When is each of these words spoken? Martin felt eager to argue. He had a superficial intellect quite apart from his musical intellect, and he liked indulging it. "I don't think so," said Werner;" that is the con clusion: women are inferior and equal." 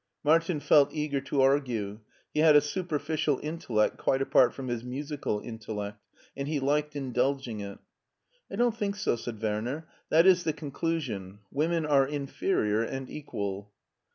Martin 0.23 0.59
felt 0.59 0.91
eager 0.91 1.21
to 1.21 1.43
argue. 1.43 1.99
He 2.33 2.39
had 2.39 2.55
a 2.55 2.61
superficial 2.61 3.39
intellect 3.43 3.97
quite 3.99 4.19
apart 4.19 4.51
from 4.51 4.67
his 4.67 4.83
musical 4.83 5.39
intellect, 5.41 5.99
and 6.35 6.47
he 6.47 6.59
liked 6.59 6.95
indulging 6.95 7.59
it. 7.59 7.77
"I 8.49 8.55
don't 8.55 8.75
think 8.75 8.95
so," 8.95 9.15
said 9.15 9.39
Werner;" 9.39 9.87
that 10.09 10.25
is 10.25 10.43
the 10.43 10.53
con 10.53 10.71
clusion: 10.71 11.37
women 11.51 11.85
are 11.85 12.07
inferior 12.07 12.81
and 12.81 13.11
equal." 13.11 13.69